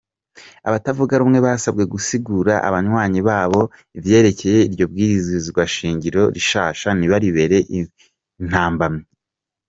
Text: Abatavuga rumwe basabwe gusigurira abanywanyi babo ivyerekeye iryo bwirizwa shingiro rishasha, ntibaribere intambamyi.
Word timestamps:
Abatavuga 0.67 1.13
rumwe 1.21 1.39
basabwe 1.45 1.83
gusigurira 1.93 2.55
abanywanyi 2.69 3.19
babo 3.29 3.61
ivyerekeye 3.97 4.59
iryo 4.69 4.85
bwirizwa 4.91 5.61
shingiro 5.75 6.21
rishasha, 6.35 6.87
ntibaribere 6.97 7.57
intambamyi. 8.43 9.03